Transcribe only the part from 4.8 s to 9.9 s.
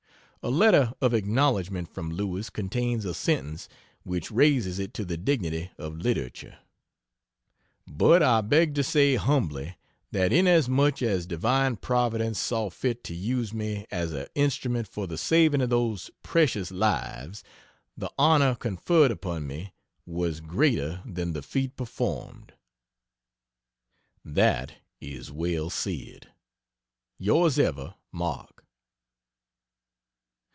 to the dignity of literature: "But I beg to say, humbly,